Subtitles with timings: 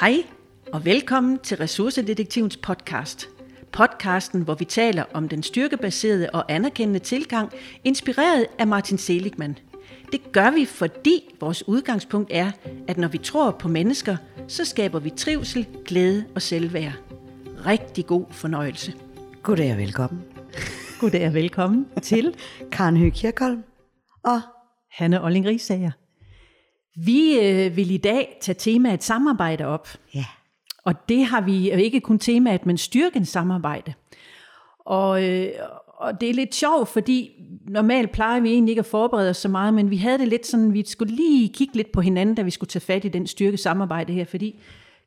[0.00, 0.24] Hej
[0.72, 3.28] og velkommen til Ressourcedetektivens podcast.
[3.72, 7.52] Podcasten, hvor vi taler om den styrkebaserede og anerkendende tilgang,
[7.84, 9.58] inspireret af Martin Seligman.
[10.12, 12.50] Det gør vi, fordi vores udgangspunkt er,
[12.88, 14.16] at når vi tror på mennesker,
[14.48, 16.92] så skaber vi trivsel, glæde og selvværd.
[17.66, 18.94] Rigtig god fornøjelse.
[19.42, 20.22] Goddag og velkommen.
[21.00, 22.34] Goddag og velkommen til
[22.72, 23.62] Karen Høgh Kirkholm
[24.24, 24.40] og
[24.90, 25.90] Hanne Olling Rigsager.
[27.04, 29.88] Vi øh, vil i dag tage temaet samarbejde op.
[30.14, 30.24] ja,
[30.84, 33.92] Og det har vi ikke kun temaet, men styrken samarbejde.
[34.78, 35.48] Og, øh,
[35.86, 37.30] og det er lidt sjovt, fordi
[37.68, 40.46] normalt plejer vi egentlig ikke at forberede os så meget, men vi havde det lidt
[40.46, 43.26] sådan, vi skulle lige kigge lidt på hinanden, da vi skulle tage fat i den
[43.26, 44.60] styrke samarbejde her, fordi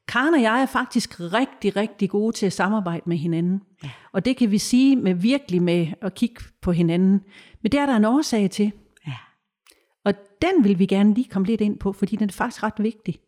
[0.07, 3.61] Karen og jeg er faktisk rigtig, rigtig gode til at samarbejde med hinanden.
[3.83, 3.89] Ja.
[4.11, 7.21] Og det kan vi sige med virkelig med at kigge på hinanden.
[7.61, 8.71] Men det er der en årsag til.
[10.43, 13.19] Den vil vi gerne lige komme lidt ind på, fordi den er faktisk ret vigtig.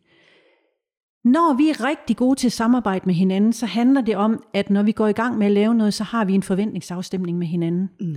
[1.24, 4.70] Når vi er rigtig gode til at samarbejde med hinanden, så handler det om, at
[4.70, 7.46] når vi går i gang med at lave noget, så har vi en forventningsafstemning med
[7.46, 7.90] hinanden.
[8.00, 8.16] Mm.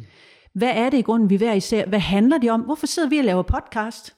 [0.53, 1.85] Hvad er det i grunden, vi hver især?
[1.85, 2.61] Hvad handler det om?
[2.61, 4.15] Hvorfor sidder vi og laver podcast?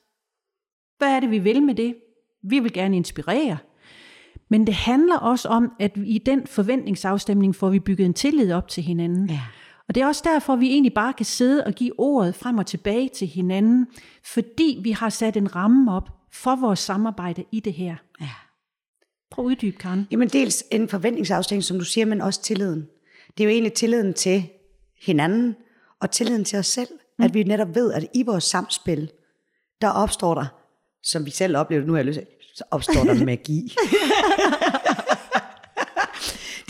[0.97, 1.95] Hvad er det, vi vil med det?
[2.43, 3.57] Vi vil gerne inspirere.
[4.49, 8.67] Men det handler også om, at i den forventningsafstemning får vi bygget en tillid op
[8.67, 9.29] til hinanden.
[9.29, 9.41] ja,
[9.91, 12.65] Og det er også derfor, vi egentlig bare kan sidde og give ordet frem og
[12.65, 13.87] tilbage til hinanden,
[14.23, 17.95] fordi vi har sat en ramme op for vores samarbejde i det her.
[18.21, 18.29] ja.
[19.31, 20.07] Prøv at uddybe, Karen.
[20.11, 22.87] Jamen dels en forventningsafstemning, som du siger, men også tilliden.
[23.37, 24.49] Det er jo egentlig tilliden til
[25.01, 25.55] hinanden,
[26.01, 26.89] og tilliden til os selv.
[27.19, 27.25] Mm.
[27.25, 29.11] At vi netop ved, at i vores samspil,
[29.81, 30.45] der opstår der,
[31.03, 33.73] som vi selv oplever, nu har jeg lyst til, så opstår der magi.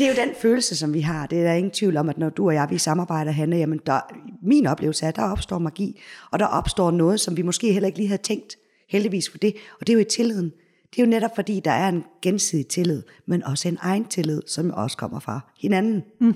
[0.02, 1.28] det er jo den følelse, som vi har.
[1.28, 3.80] Det er der ingen tvivl om, at når du og jeg, vi samarbejder, Hanne, jamen
[3.86, 4.00] der,
[4.42, 7.88] min oplevelse er, at der opstår magi, og der opstår noget, som vi måske heller
[7.88, 8.56] ikke lige havde tænkt,
[8.90, 10.52] heldigvis for det, og det er jo i tilliden.
[10.92, 14.42] Det er jo netop fordi, der er en gensidig tillid, men også en egen tillid,
[14.48, 16.04] som også kommer fra hinanden.
[16.22, 16.36] Mm.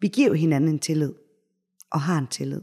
[0.00, 1.12] Vi giver jo hinanden en tillid,
[1.90, 2.60] og har en tillid.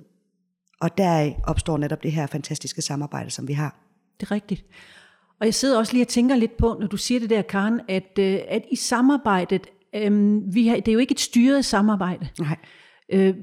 [0.81, 3.75] Og der opstår netop det her fantastiske samarbejde, som vi har.
[4.19, 4.65] Det er rigtigt.
[5.39, 7.81] Og jeg sidder også lige og tænker lidt på, når du siger det der, Karen,
[7.87, 12.27] at, øh, at i samarbejdet, øh, vi har, det er jo ikke et styret samarbejde.
[12.39, 12.57] Nej.
[13.13, 13.33] Øh,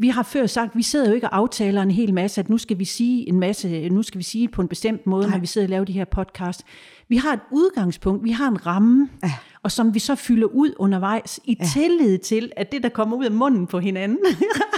[0.00, 2.58] vi har før sagt, vi sidder jo ikke og aftaler en hel masse, at nu
[2.58, 5.36] skal vi sige en masse, nu skal vi sige på en bestemt måde, Nej.
[5.36, 6.64] når vi sidder og laver de her podcast.
[7.08, 9.32] Vi har et udgangspunkt, vi har en ramme, ja.
[9.62, 11.66] og som vi så fylder ud undervejs i ja.
[11.74, 14.18] tillid til, at det, der kommer ud af munden på hinanden,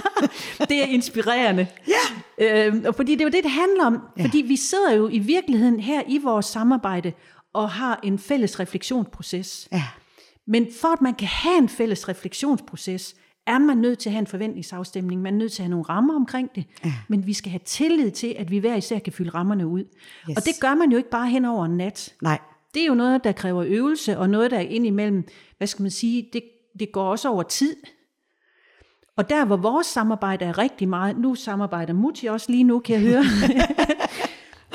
[0.69, 1.67] det er inspirerende.
[2.39, 2.67] Ja.
[2.67, 3.99] Øh, og fordi det er jo det, det handler om.
[4.17, 4.23] Ja.
[4.23, 7.13] Fordi vi sidder jo i virkeligheden her i vores samarbejde
[7.53, 9.67] og har en fælles refleksionsproces.
[9.71, 9.83] Ja.
[10.47, 13.15] Men for at man kan have en fælles refleksionsproces,
[13.47, 15.21] er man nødt til at have en forventningsafstemning.
[15.21, 16.65] Man er nødt til at have nogle rammer omkring det.
[16.85, 16.93] Ja.
[17.07, 19.83] Men vi skal have tillid til, at vi hver især kan fylde rammerne ud.
[20.29, 20.37] Yes.
[20.37, 22.15] Og det gør man jo ikke bare hen over en nat.
[22.21, 22.39] Nej.
[22.73, 25.27] Det er jo noget, der kræver øvelse, og noget, der er indimellem,
[25.57, 26.43] hvad skal man sige, det,
[26.79, 27.75] det går også over tid.
[29.17, 32.95] Og der, hvor vores samarbejde er rigtig meget, nu samarbejder Mutti også lige nu, kan
[32.95, 33.23] jeg høre.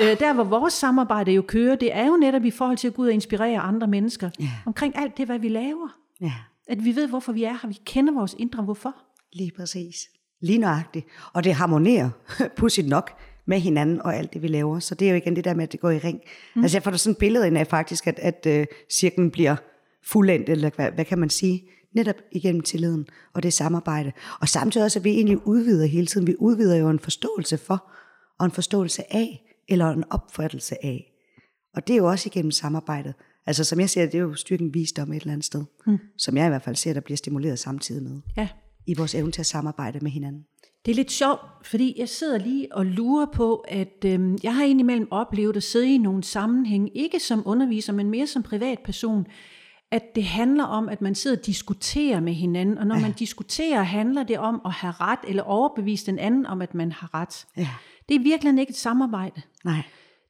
[0.01, 2.95] Øh, der, hvor vores samarbejde jo kører, det er jo netop i forhold til at
[2.95, 4.31] gå ud og inspirere andre mennesker.
[4.41, 4.51] Ja.
[4.67, 5.89] Omkring alt det, hvad vi laver.
[6.21, 6.33] Ja.
[6.69, 7.69] At vi ved, hvorfor vi er her.
[7.69, 8.95] Vi kender vores indre hvorfor.
[9.33, 10.09] Lige præcis.
[10.41, 11.07] Lige nøjagtigt.
[11.33, 12.11] Og det harmonerer,
[12.57, 13.11] pudsigt nok,
[13.47, 14.79] med hinanden og alt det, vi laver.
[14.79, 16.21] Så det er jo igen det der med, at det går i ring.
[16.55, 16.63] Mm.
[16.63, 19.57] Altså jeg får da sådan et billede ind af faktisk, at, at uh, cirklen bliver
[20.05, 21.63] fuldendt, eller hvad, hvad kan man sige?
[21.95, 24.13] Netop igennem tilliden og det samarbejde.
[24.41, 26.27] Og samtidig også, at vi egentlig udvider hele tiden.
[26.27, 27.91] Vi udvider jo en forståelse for,
[28.39, 31.13] og en forståelse af, eller en opfattelse af.
[31.75, 33.15] Og det er jo også igennem samarbejdet.
[33.47, 35.65] Altså som jeg ser det, det er jo styrken visdom et eller andet sted.
[35.87, 35.99] Mm.
[36.19, 38.21] Som jeg i hvert fald ser, der bliver stimuleret samtidig med.
[38.37, 38.49] Ja.
[38.87, 40.45] I vores evne til at samarbejde med hinanden.
[40.87, 44.65] Det er lidt sjovt, fordi jeg sidder lige og lurer på, at øhm, jeg har
[44.65, 49.27] indimellem oplevet at sidde i nogle sammenhæng, ikke som underviser, men mere som privatperson,
[49.91, 53.03] at det handler om, at man sidder og diskuterer med hinanden, og når ja.
[53.03, 56.93] man diskuterer, handler det om at have ret, eller overbevise den anden om, at man
[56.93, 57.47] har ret.
[57.57, 57.69] Ja.
[58.09, 59.43] Det er virkelig ikke et samarbejde.
[59.65, 59.83] Nej.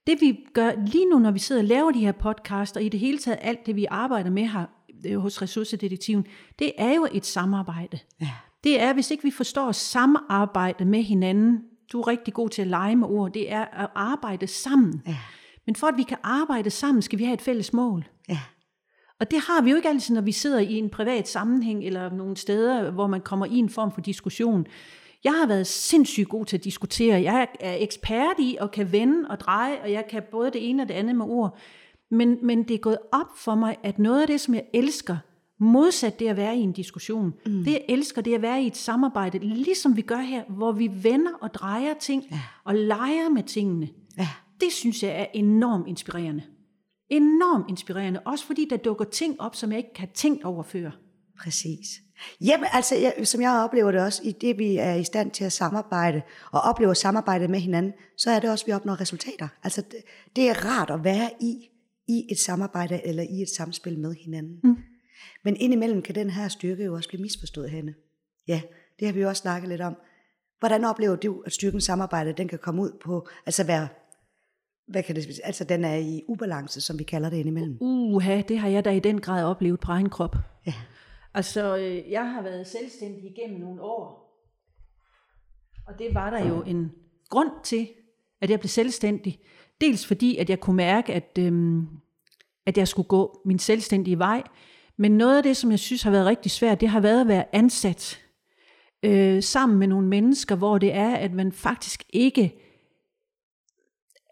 [0.07, 2.89] Det vi gør lige nu, når vi sidder og laver de her podcasts, og i
[2.89, 4.65] det hele taget alt det, vi arbejder med her
[5.07, 6.27] øh, hos Ressourcedetektiven,
[6.59, 7.99] det er jo et samarbejde.
[8.21, 8.31] Ja.
[8.65, 12.69] Det er, hvis ikke vi forstår samarbejde med hinanden, du er rigtig god til at
[12.69, 15.03] lege med ord, det er at arbejde sammen.
[15.07, 15.17] Ja.
[15.67, 18.09] Men for at vi kan arbejde sammen, skal vi have et fælles mål.
[18.29, 18.41] Ja.
[19.21, 22.11] Og det har vi jo ikke altid, når vi sidder i en privat sammenhæng, eller
[22.11, 24.67] nogle steder, hvor man kommer i en form for diskussion.
[25.25, 27.23] Jeg har været sindssygt god til at diskutere.
[27.23, 30.83] Jeg er ekspert i og kan vende og dreje, og jeg kan både det ene
[30.83, 31.59] og det andet med ord.
[32.11, 35.17] Men, men det er gået op for mig, at noget af det, som jeg elsker,
[35.61, 37.65] modsat det at være i en diskussion, mm.
[37.65, 40.73] det jeg elsker, det er at være i et samarbejde, ligesom vi gør her, hvor
[40.73, 42.41] vi vender og drejer ting, ja.
[42.65, 43.89] og leger med tingene.
[44.19, 44.29] Ja.
[44.61, 46.43] Det synes jeg er enormt inspirerende.
[47.11, 50.91] enormt inspirerende, også fordi der dukker ting op, som jeg ikke har tænkt over før.
[51.39, 51.87] Præcis.
[52.41, 55.45] Jamen, altså, jeg, som jeg oplever det også, i det vi er i stand til
[55.45, 56.23] at samarbejde,
[56.53, 59.49] og oplever samarbejdet med hinanden, så er det også, at vi opnår resultater.
[59.65, 60.01] Altså, det,
[60.37, 61.69] det er rart at være i,
[62.09, 64.61] i et samarbejde, eller i et samspil med hinanden.
[64.65, 64.77] Mm.
[65.45, 67.95] Men indimellem kan den her styrke jo også blive misforstået henne.
[68.49, 68.61] Ja,
[68.99, 69.97] det har vi jo også snakket lidt om.
[70.59, 73.89] Hvordan oplever du, at styrkens samarbejde, den kan komme ud på, altså være,
[74.89, 77.79] hvad kan det, altså den er i ubalance, som vi kalder det indimellem?
[77.81, 80.37] Uha, det har jeg da i den grad oplevet på egen krop.
[80.67, 80.75] Ja.
[81.35, 81.75] Altså,
[82.11, 84.29] jeg har været selvstændig igennem nogle år.
[85.87, 86.93] Og det var der jo en
[87.29, 87.89] grund til,
[88.41, 89.41] at jeg blev selvstændig.
[89.81, 91.89] Dels fordi, at jeg kunne mærke, at, øhm,
[92.67, 94.43] at jeg skulle gå min selvstændige vej.
[94.97, 97.29] Men noget af det, som jeg synes har været rigtig svært, det har været at
[97.29, 98.21] være ansat
[99.03, 102.55] øh, sammen med nogle mennesker, hvor det er, at man faktisk ikke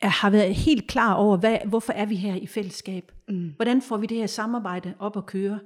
[0.02, 3.12] er, har været helt klar over, hvad, hvorfor er vi her i fællesskab?
[3.28, 3.52] Mm.
[3.56, 5.58] Hvordan får vi det her samarbejde op at køre?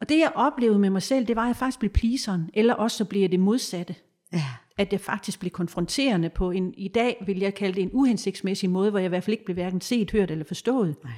[0.00, 2.74] Og det jeg oplevede med mig selv, det var, at jeg faktisk blev pleaseren, eller
[2.74, 3.94] også så bliver det modsatte.
[4.32, 4.44] Ja.
[4.78, 8.70] At jeg faktisk blev konfronterende på en, i dag vil jeg kalde det en uhensigtsmæssig
[8.70, 10.96] måde, hvor jeg i hvert fald ikke blev hverken set, hørt eller forstået.
[11.04, 11.12] Nej.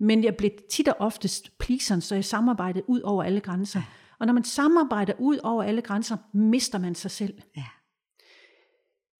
[0.00, 3.80] Men jeg blev tit og oftest pleaseren, så jeg samarbejdede ud over alle grænser.
[3.80, 3.84] Ja.
[4.20, 7.34] Og når man samarbejder ud over alle grænser, mister man sig selv.
[7.56, 7.64] Ja.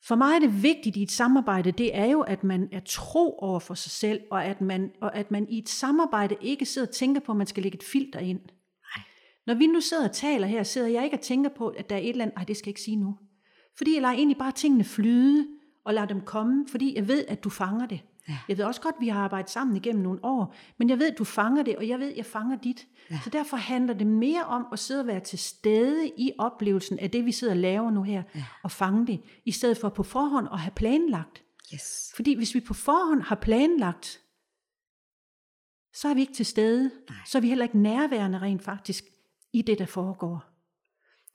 [0.05, 3.39] For mig er det vigtigt i et samarbejde, det er jo, at man er tro
[3.39, 6.89] over for sig selv, og at man, og at man i et samarbejde ikke sidder
[6.89, 8.41] og tænker på, at man skal lægge et filter ind.
[9.47, 11.97] Når vi nu sidder og taler her, sidder jeg ikke og tænker på, at der
[11.97, 13.19] er et eller andet, nej, det skal jeg ikke sige nu.
[13.77, 15.47] Fordi jeg lader egentlig bare tingene flyde,
[15.85, 18.01] og lader dem komme, fordi jeg ved, at du fanger det.
[18.29, 18.39] Ja.
[18.49, 21.13] Jeg ved også godt, at vi har arbejdet sammen igennem nogle år, men jeg ved,
[21.13, 22.87] at du fanger det, og jeg ved, at jeg fanger dit.
[23.11, 23.21] Ja.
[23.25, 27.11] Så derfor handler det mere om at sidde og være til stede i oplevelsen af
[27.11, 28.45] det, vi sidder og laver nu her, Ja.
[28.63, 31.43] og fange det, i stedet for på forhånd at have planlagt.
[31.75, 32.13] Yes.
[32.17, 34.21] Fordi hvis vi på forhånd har planlagt,
[35.95, 36.91] så er vi ikke til stede.
[37.09, 37.19] Nej.
[37.27, 39.05] Så er vi heller ikke nærværende rent faktisk
[39.53, 40.45] i det, der foregår.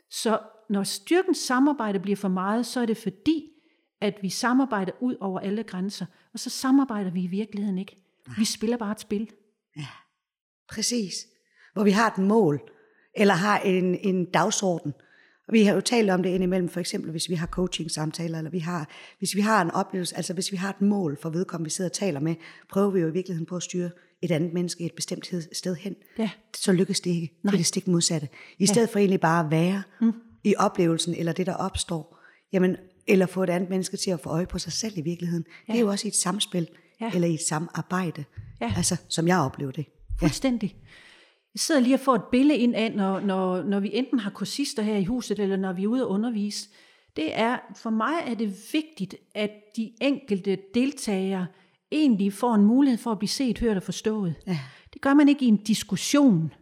[0.09, 3.51] Så når styrkens samarbejde bliver for meget, så er det fordi,
[4.01, 6.05] at vi samarbejder ud over alle grænser.
[6.33, 7.97] Og så samarbejder vi i virkeligheden ikke.
[8.37, 9.31] Vi spiller bare et spil.
[9.77, 9.87] Ja,
[10.69, 11.27] Præcis.
[11.73, 12.61] Hvor vi har et mål,
[13.15, 14.93] eller har en, en dagsorden.
[15.47, 18.51] Og vi har jo talt om det indimellem, for eksempel hvis vi har coaching-samtaler, eller
[18.51, 21.65] vi har, hvis vi har en oplevelse, altså hvis vi har et mål for vedkommende,
[21.65, 22.35] vi sidder og taler med,
[22.69, 23.89] prøver vi jo i virkeligheden på at styre
[24.21, 25.95] et andet menneske et bestemt sted hen.
[26.17, 26.29] Ja.
[26.57, 27.33] Så lykkes det ikke.
[27.43, 28.27] Det er det stik modsatte.
[28.59, 30.13] I stedet for egentlig bare at være mm.
[30.43, 32.19] i oplevelsen, eller det der opstår,
[32.53, 32.75] jamen,
[33.07, 35.45] eller få et andet menneske til at få øje på sig selv i virkeligheden.
[35.67, 35.73] Ja.
[35.73, 36.67] Det er jo også i et samspil,
[37.01, 37.05] Ja.
[37.05, 37.11] ja.
[37.15, 38.23] eller i et samarbejde.
[38.61, 38.73] Ja.
[38.77, 39.85] Altså, som jeg oplever det.
[40.19, 40.75] Fuldstændig.
[41.53, 44.29] Jeg sidder lige og får et billede ind af, når, når, når vi enten har
[44.29, 46.69] kursister her i huset, eller når vi er ude at undervise.
[47.15, 51.47] Det er, for mig er det vigtigt, at de enkelte deltagere
[51.91, 54.35] egentlig får en mulighed for at blive set, hørt og forstået.
[54.47, 54.59] Ja.
[54.93, 56.53] Det gør man ikke i en diskussion,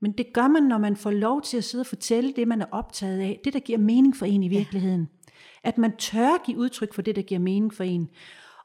[0.00, 2.62] men det gør man, når man får lov til at sidde og fortælle det, man
[2.62, 3.40] er optaget af.
[3.44, 5.08] Det, der giver mening for en i virkeligheden.
[5.62, 8.08] At man tør give udtryk for det, der giver mening for en.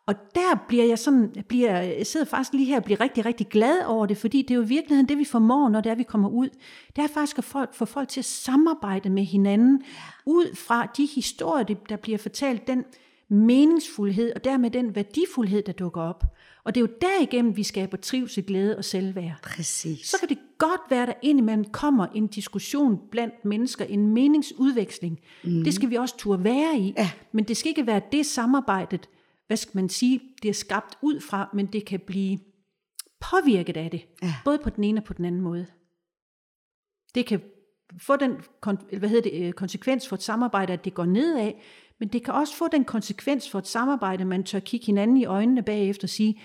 [0.05, 3.47] Og der bliver jeg sådan, bliver, jeg sidder faktisk lige her og bliver rigtig, rigtig
[3.47, 5.95] glad over det, fordi det er jo i virkeligheden det, vi formår, når det er,
[5.95, 6.49] vi kommer ud.
[6.95, 9.81] Det er faktisk at få, få folk til at samarbejde med hinanden,
[10.25, 12.83] ud fra de historier, der bliver fortalt, den
[13.29, 16.23] meningsfuldhed, og dermed den værdifuldhed, der dukker op.
[16.63, 20.07] Og det er jo derigennem, vi skaber trivsel, glæde og selvværd Præcis.
[20.09, 25.19] så kan det godt være, at der indimellem kommer en diskussion blandt mennesker, en meningsudveksling.
[25.43, 25.63] Mm.
[25.63, 26.93] Det skal vi også turde være i.
[26.97, 27.11] Ja.
[27.31, 29.09] Men det skal ikke være det samarbejdet,
[29.47, 32.39] hvad skal man sige, det er skabt ud fra, men det kan blive
[33.19, 34.05] påvirket af det.
[34.23, 34.33] Ja.
[34.45, 35.65] Både på den ene og på den anden måde.
[37.15, 37.41] Det kan
[37.97, 38.31] få den
[38.97, 41.51] hvad hedder det, øh, konsekvens for et samarbejde, at det går nedad,
[41.99, 45.25] men det kan også få den konsekvens for et samarbejde, man tør kigge hinanden i
[45.25, 46.41] øjnene bagefter og sige,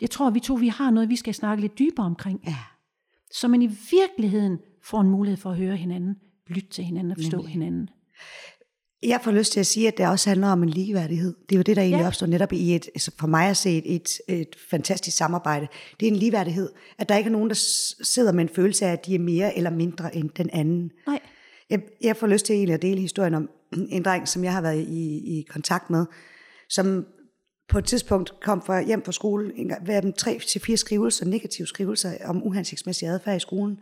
[0.00, 2.40] jeg tror, vi to vi har noget, vi skal snakke lidt dybere omkring.
[2.46, 2.56] Ja.
[3.30, 6.14] Så man i virkeligheden får en mulighed for at høre hinanden,
[6.46, 7.52] lytte til hinanden og forstå Nemlig.
[7.52, 7.88] hinanden.
[9.02, 11.34] Jeg får lyst til at sige, at det også handler om en ligeværdighed.
[11.48, 12.06] Det er jo det, der egentlig Ja.
[12.06, 15.68] opstår netop i et, altså for mig at se et, et, et fantastisk samarbejde.
[16.00, 16.70] Det er en ligeværdighed.
[16.98, 17.54] At der ikke er nogen, der
[18.04, 20.90] sidder med en følelse af, at de er mere eller mindre end den anden.
[21.06, 21.20] Nej.
[21.70, 24.60] Jeg, jeg får lyst til egentlig at dele historien om en dreng, som jeg har
[24.60, 26.06] været i, i kontakt med,
[26.68, 27.06] som
[27.68, 31.26] på et tidspunkt kom fra, hjem fra skole, en gang, hver tre til fire skrivelser,
[31.26, 33.78] negative skrivelser om uhensigtsmæssig adfærd i skolen.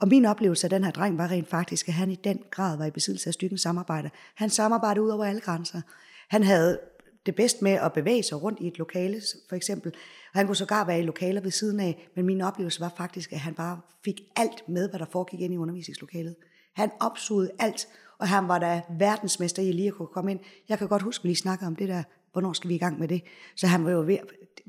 [0.00, 2.76] Og min oplevelse af den her dreng var rent faktisk, at han i den grad
[2.76, 4.10] var i besiddelse af stykken samarbejde.
[4.34, 5.80] Han samarbejdede ud over alle grænser.
[6.28, 6.80] Han havde
[7.26, 9.92] det bedst med at bevæge sig rundt i et lokale, for eksempel.
[10.32, 13.32] Og han kunne sågar være i lokaler ved siden af, men min oplevelse var faktisk,
[13.32, 16.36] at han bare fik alt med, hvad der foregik ind i undervisningslokalet.
[16.74, 17.88] Han opsugede alt,
[18.24, 20.40] og han var da verdensmester i lige at kunne komme ind.
[20.68, 22.02] Jeg kan godt huske, at vi lige snakkede om det der,
[22.32, 23.22] hvornår skal vi i gang med det?
[23.56, 24.18] Så han var jo ved,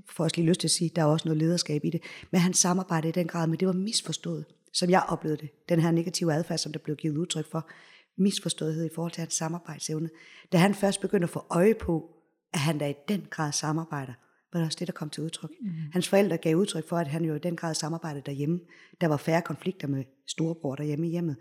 [0.10, 2.42] får også lige lyst til at sige, der er også noget lederskab i det, men
[2.42, 5.50] han samarbejdede i den grad, men det var misforstået, som jeg oplevede det.
[5.70, 7.70] Den her negative adfærd, som der blev givet udtryk for,
[8.18, 10.10] misforståethed i forhold til hans samarbejdsevne.
[10.52, 12.10] Da han først begyndte at få øje på,
[12.54, 14.14] at han da i den grad samarbejder,
[14.54, 15.52] var det også det, der kom til udtryk.
[15.62, 15.70] Mm.
[15.94, 18.60] Hans forældre gav udtryk for, at han jo i den grad samarbejdede derhjemme.
[19.02, 21.36] Der var færre konflikter med storebror derhjemme i hjemmet.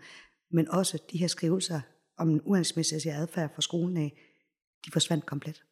[0.51, 1.81] Men også de her skrivelser
[2.17, 4.13] om en uansmæssig adfærd fra skolen af,
[4.85, 5.63] de forsvandt komplet.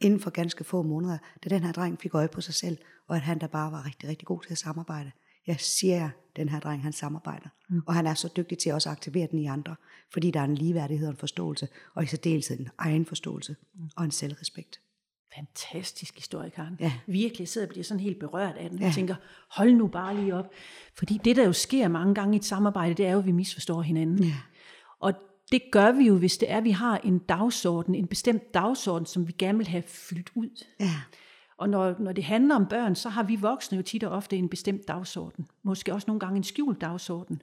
[0.00, 3.16] Inden for ganske få måneder, da den her dreng fik øje på sig selv, og
[3.16, 5.12] at han der bare var rigtig, rigtig god til at samarbejde.
[5.46, 7.48] Jeg siger den her dreng, han samarbejder.
[7.70, 7.82] Mm.
[7.86, 9.76] Og han er så dygtig til også at aktivere den i andre,
[10.12, 13.90] fordi der er en ligeværdighed og en forståelse, og i særdeleshed en egen forståelse mm.
[13.96, 14.80] og en selvrespekt.
[15.36, 16.76] Fantastisk historie, Karen.
[16.80, 16.92] Ja.
[17.06, 18.78] Virkelig, sidder og bliver sådan helt berørt af den.
[18.78, 18.84] Ja.
[18.84, 19.14] Jeg tænker,
[19.50, 20.52] hold nu bare lige op.
[20.94, 23.32] Fordi det, der jo sker mange gange i et samarbejde, det er jo, at vi
[23.32, 24.24] misforstår hinanden.
[24.24, 24.34] Ja.
[25.02, 25.14] Og
[25.52, 29.06] det gør vi jo, hvis det er, at vi har en dagsorden, en bestemt dagsorden,
[29.06, 30.64] som vi gerne vil have fyldt ud.
[30.80, 30.94] Ja.
[31.58, 34.36] Og når, når det handler om børn, så har vi voksne jo tit og ofte
[34.36, 35.46] en bestemt dagsorden.
[35.62, 37.42] Måske også nogle gange en skjult dagsorden.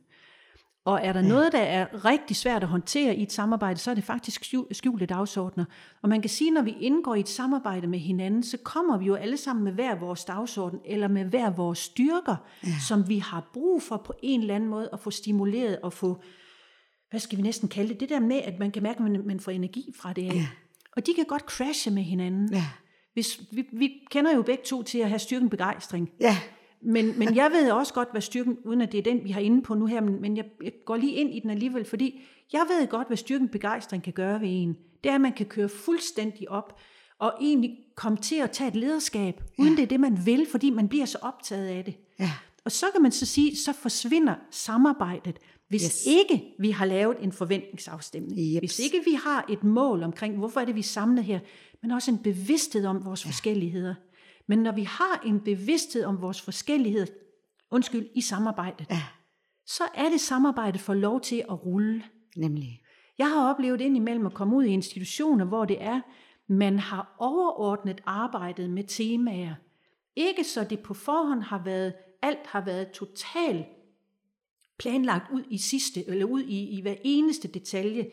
[0.85, 1.27] Og er der ja.
[1.27, 5.05] noget, der er rigtig svært at håndtere i et samarbejde, så er det faktisk skjulte
[5.05, 5.65] dagsordner.
[6.01, 9.05] Og man kan sige, når vi indgår i et samarbejde med hinanden, så kommer vi
[9.05, 12.73] jo alle sammen med hver vores dagsorden, eller med hver vores styrker, ja.
[12.87, 16.21] som vi har brug for på en eller anden måde at få stimuleret og få,
[17.09, 19.21] hvad skal vi næsten kalde det, det der med, at man kan mærke, at man,
[19.25, 20.23] man får energi fra det.
[20.23, 20.47] Ja.
[20.95, 22.53] Og de kan godt crashe med hinanden.
[22.53, 22.65] Ja.
[23.13, 26.09] Hvis, vi, vi kender jo begge to til at have styrken begejstring.
[26.19, 26.37] Ja.
[26.81, 29.41] Men, men jeg ved også godt, hvad styrken, uden at det er den, vi har
[29.41, 32.21] inde på nu her, men, men jeg, jeg går lige ind i den alligevel, fordi
[32.53, 34.77] jeg ved godt, hvad styrken begejstring kan gøre ved en.
[35.03, 36.79] Det er, at man kan køre fuldstændig op,
[37.19, 39.75] og egentlig komme til at tage et lederskab, uden ja.
[39.75, 41.95] det er det, man vil, fordi man bliver så optaget af det.
[42.19, 42.31] Ja.
[42.65, 45.39] Og så kan man så sige, så forsvinder samarbejdet,
[45.69, 46.05] hvis yes.
[46.05, 48.39] ikke vi har lavet en forventningsafstemning.
[48.55, 48.61] Yep.
[48.61, 51.39] Hvis ikke vi har et mål omkring, hvorfor er det, vi samler her,
[51.81, 53.29] men også en bevidsthed om vores ja.
[53.29, 53.95] forskelligheder.
[54.47, 57.07] Men når vi har en bevidsthed om vores forskellighed,
[57.71, 59.03] undskyld, i samarbejdet, ja.
[59.65, 62.03] så er det samarbejdet for lov til at rulle.
[62.37, 62.81] Nemlig.
[63.17, 66.01] Jeg har oplevet indimellem at komme ud i institutioner, hvor det er,
[66.47, 69.55] man har overordnet arbejdet med temaer.
[70.15, 73.65] Ikke så det på forhånd har været, alt har været totalt
[74.79, 78.09] planlagt ud i sidste, eller ud i, i hver eneste detalje.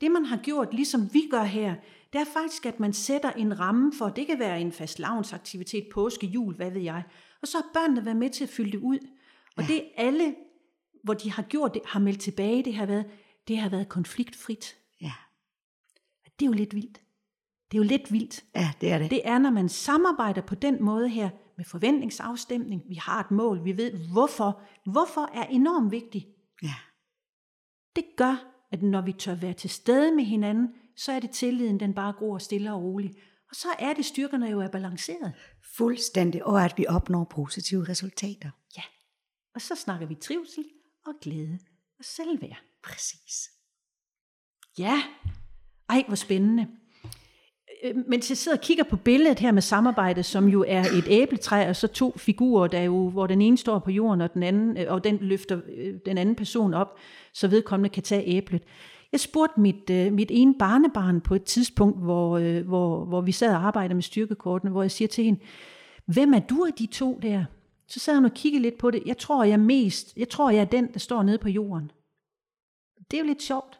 [0.00, 1.74] Det man har gjort, ligesom vi gør her,
[2.12, 5.00] det er faktisk, at man sætter en ramme for, det kan være en fast
[5.32, 7.02] aktivitet, påske, jul, hvad ved jeg.
[7.42, 8.98] Og så har børnene været med til at fylde det ud.
[9.56, 9.74] Og ja.
[9.74, 10.34] det alle,
[11.02, 13.04] hvor de har gjort det, har meldt tilbage, det har været,
[13.48, 14.76] det har været konfliktfrit.
[15.00, 15.12] Ja.
[16.24, 17.00] Det er jo lidt vildt.
[17.70, 18.44] Det er jo lidt vildt.
[18.56, 19.10] Ja, det er det.
[19.10, 21.30] Det er, når man samarbejder på den måde her,
[21.60, 24.62] med forventningsafstemning, vi har et mål, vi ved hvorfor.
[24.90, 26.26] Hvorfor er enormt vigtigt.
[26.62, 26.74] Ja.
[27.96, 31.80] Det gør, at når vi tør være til stede med hinanden, så er det tilliden,
[31.80, 33.16] den bare gror stille og roligt.
[33.50, 35.32] Og så er det, styrkerne jo er balanceret.
[35.76, 38.50] Fuldstændig, og at vi opnår positive resultater.
[38.76, 38.82] Ja,
[39.54, 40.64] og så snakker vi trivsel
[41.06, 41.58] og glæde
[41.98, 42.62] og selvværd.
[42.82, 43.50] Præcis.
[44.78, 45.02] Ja,
[45.88, 46.68] ej hvor spændende.
[47.84, 51.04] Øh, Mens jeg sidder og kigger på billedet her med samarbejde, som jo er et
[51.06, 54.42] æbletræ, og så to figurer, der jo, hvor den ene står på jorden, og den
[54.42, 56.98] anden, øh, og den løfter øh, den anden person op,
[57.34, 58.62] så vedkommende kan tage æblet.
[59.12, 63.66] Jeg spurgte mit, mit ene barnebarn på et tidspunkt, hvor, hvor, hvor vi sad og
[63.66, 65.40] arbejdede med styrkekortene, hvor jeg siger til hende,
[66.06, 67.44] hvem er du af de to der?
[67.88, 69.02] Så sad hun og kiggede lidt på det.
[69.06, 71.90] Jeg tror, jeg er mest, jeg tror, jeg er den, der står nede på jorden.
[73.10, 73.79] Det er jo lidt sjovt.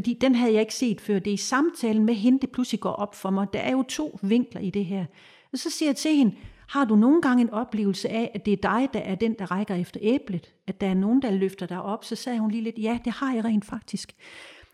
[0.00, 1.18] Fordi den havde jeg ikke set før.
[1.18, 3.46] Det er i samtalen med hende, det pludselig går op for mig.
[3.52, 5.04] Der er jo to vinkler i det her.
[5.52, 6.36] Og så siger jeg til hende,
[6.68, 9.50] har du nogle gange en oplevelse af, at det er dig, der er den, der
[9.50, 10.54] rækker efter æblet?
[10.66, 12.04] At der er nogen, der løfter dig op?
[12.04, 14.12] Så sagde hun lige lidt, ja, det har jeg rent faktisk.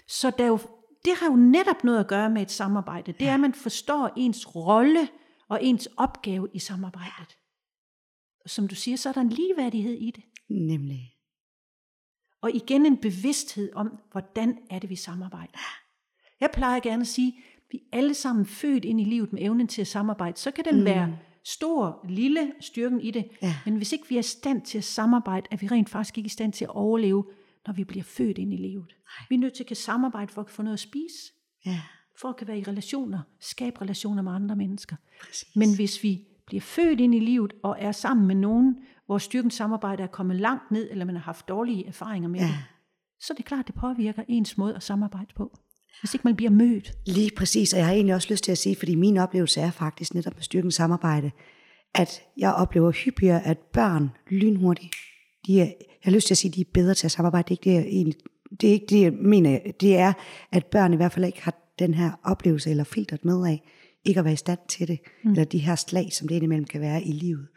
[0.09, 0.59] Så der jo,
[1.05, 3.13] det har jo netop noget at gøre med et samarbejde.
[3.13, 5.09] Det er, at man forstår ens rolle
[5.49, 7.39] og ens opgave i samarbejdet.
[8.45, 10.25] Og som du siger, så er der en ligeværdighed i det.
[10.49, 11.16] Nemlig.
[12.47, 15.59] Og igen en bevidsthed om, hvordan er det, vi samarbejder.
[16.41, 17.39] Jeg plejer gerne at sige,
[17.73, 20.39] vi er alle sammen født ind i livet med evnen til at samarbejde.
[20.39, 20.85] Så kan den mm.
[20.85, 23.29] være stor, lille styrken i det.
[23.43, 23.57] Ja.
[23.65, 26.27] Men hvis ikke vi er i stand til at samarbejde, er vi rent faktisk ikke
[26.27, 27.25] i stand til at overleve,
[27.67, 28.87] når vi bliver født ind i livet.
[28.87, 29.27] Nej.
[29.29, 31.33] Vi er nødt til at kan samarbejde for at få noget at spise.
[31.67, 31.81] Ja.
[32.21, 34.97] For at kan være i relationer, skabe relationer med andre mennesker.
[35.21, 35.57] Præcis.
[35.57, 39.55] Men hvis vi bliver født ind i livet og er sammen med nogen, hvor styrkens
[39.55, 42.47] samarbejde er kommet langt ned, eller man har haft dårlige erfaringer med ja.
[42.47, 42.55] det,
[43.21, 45.59] så er det klart, at det påvirker ens måde at samarbejde på.
[46.01, 46.93] Hvis ikke man bliver mødt.
[47.07, 49.71] Lige præcis, og jeg har egentlig også lyst til at sige, fordi min oplevelse er
[49.71, 51.31] faktisk netop med styrkens samarbejde,
[51.95, 54.95] at jeg oplever hyppigere, at børn lynhurtigt,
[55.47, 57.49] de er, jeg har lyst til at sige, de er bedre til at samarbejde.
[57.49, 58.17] Det er ikke det, jeg, egentlig,
[58.61, 59.59] det, er ikke det, jeg mener.
[59.81, 60.13] Det er,
[60.53, 63.63] at børn i hvert fald ikke har den her oplevelse eller filtret med af,
[64.05, 65.31] ikke at være i stand til det, mm.
[65.31, 67.49] eller de her slag, som det indimellem kan være i livet.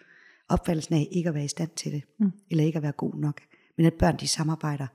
[0.50, 2.32] Opfattelsen af ikke at være i stand til det, mm.
[2.50, 3.42] eller ikke at være god nok.
[3.78, 4.88] Men at børn, de samarbejder,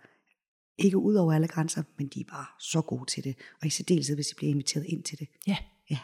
[0.79, 3.37] ikke ud over alle grænser, men de er bare så gode til det.
[3.61, 5.29] Og i særdeleshed, hvis de bliver inviteret ind til det.
[5.47, 5.57] Ja.
[5.91, 5.99] Ja.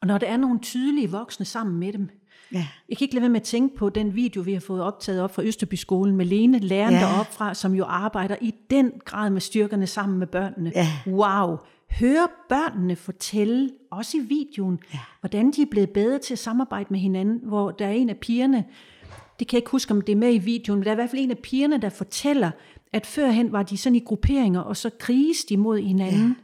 [0.00, 2.08] Og når der er nogle tydelige voksne sammen med dem.
[2.52, 2.66] Ja.
[2.88, 5.22] Jeg kan ikke lade være med at tænke på den video, vi har fået optaget
[5.22, 7.00] op fra Østerbyskolen med Lene, læreren Ja.
[7.00, 10.72] deroppe fra, som jo arbejder i den grad med styrkerne sammen med børnene.
[10.74, 10.88] Ja.
[11.06, 11.56] Wow!
[12.00, 14.98] Høre børnene fortælle, også i videoen, Ja.
[15.20, 18.16] hvordan de er blevet bedre til at samarbejde med hinanden, hvor der er en af
[18.16, 18.64] pigerne,
[19.38, 20.96] det kan jeg ikke huske, om det er med i videoen, men der er i
[20.96, 22.50] hvert fald en af pigerne, der fortæller,
[22.92, 26.28] at førhen var de sådan i grupperinger, og så kriges de mod hinanden.
[26.28, 26.34] Ja.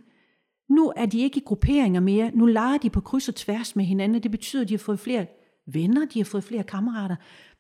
[0.74, 2.30] Nu er de ikke i grupperinger mere.
[2.34, 4.22] Nu leger de på kryds og tværs med hinanden.
[4.22, 5.26] Det betyder, at de har fået flere
[5.66, 7.16] venner, de har fået flere kammerater.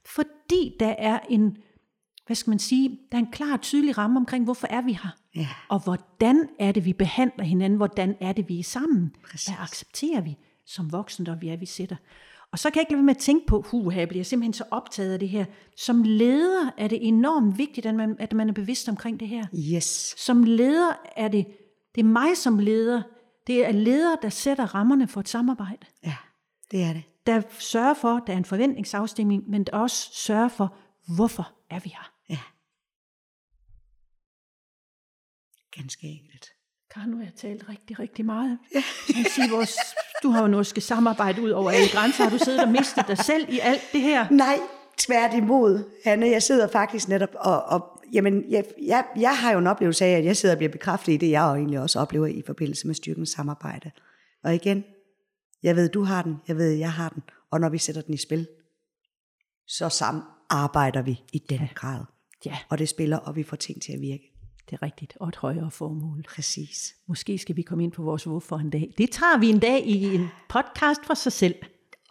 [0.06, 1.56] Fordi der er en,
[2.26, 4.92] hvad skal man sige, der er en klar og tydelig ramme omkring, hvorfor er vi
[4.92, 5.16] her?
[5.36, 5.48] Ja.
[5.68, 7.76] Og hvordan er det, vi behandler hinanden?
[7.76, 9.14] Hvordan er det, vi er sammen?
[9.30, 9.48] Præcis.
[9.48, 10.36] Hvad accepterer vi
[10.66, 11.96] som voksne, når vi er, vi sætter?
[12.52, 14.52] Og så kan jeg ikke lade være med at tænke på, huha, jeg bliver simpelthen
[14.52, 15.44] så optaget af det her.
[15.76, 19.46] Som leder er det enormt vigtigt, at man, at man er bevidst omkring det her.
[19.74, 20.14] Yes.
[20.18, 21.46] Som leder er det,
[21.94, 23.02] det er mig som leder,
[23.46, 25.86] det er leder, der sætter rammerne for et samarbejde.
[26.04, 26.16] Ja,
[26.70, 27.02] det er det.
[27.26, 30.76] Der sørger for, der er en forventningsafstemning, men der også sørger for,
[31.16, 32.12] hvorfor er vi her.
[32.28, 32.38] Ja.
[35.76, 36.52] Ganske enkelt.
[36.90, 38.58] Karen, nu har jeg talt rigtig, rigtig meget.
[38.74, 38.82] Jeg
[39.14, 39.76] kan sige, vores,
[40.22, 42.24] du har jo noget skal samarbejde ud over alle grænser.
[42.24, 44.26] Har du siddet og mistet dig selv i alt det her?
[44.30, 44.58] Nej,
[44.96, 46.26] tværtimod, Hanne.
[46.26, 47.62] Jeg sidder faktisk netop og...
[47.62, 50.72] og jamen, jeg, jeg, jeg har jo en oplevelse af, at jeg sidder og bliver
[50.72, 53.90] bekræftet i det, jeg jo egentlig også oplever i forbindelse med styrkens samarbejde.
[54.44, 54.84] Og igen,
[55.62, 57.22] jeg ved, du har den, jeg ved, jeg har den.
[57.50, 58.48] Og når vi sætter den i spil,
[59.66, 61.68] så sammen arbejder vi i den ja.
[61.74, 62.04] grad.
[62.46, 64.32] Ja, Og det spiller, og vi får ting til at virke.
[64.70, 65.16] det er rigtigt.
[65.20, 66.22] Og et højere formål.
[66.28, 66.94] Præcis.
[67.08, 68.94] Måske skal vi komme ind på vores hvorfor en dag.
[68.98, 71.54] Det tager vi en dag i en podcast for sig selv.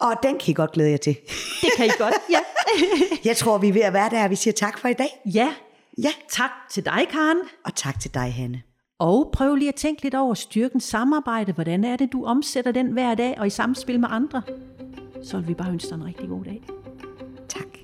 [0.00, 1.16] Og den kan I godt glæde jer til.
[1.60, 2.14] Det kan I godt.
[2.30, 2.38] Ja.
[3.28, 5.08] Jeg tror, vi er ved at være der, vi siger tak for i dag.
[5.34, 5.54] ja.
[6.02, 7.38] Ja, Tak til dig, Karen.
[7.64, 8.62] og tak til dig, Hanne.
[8.98, 11.52] Og prøv lige at tænke lidt over styrkens samarbejde.
[11.52, 14.42] Hvordan er det, du omsætter den hver dag og i samspil med andre?
[15.22, 16.62] Så vil vi bare ønske dig en rigtig god dag.
[17.48, 17.78] Tak.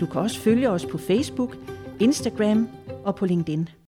[0.00, 1.56] Du kan også følge os på Facebook,
[2.00, 2.68] Instagram
[3.04, 3.68] og på LinkedIn.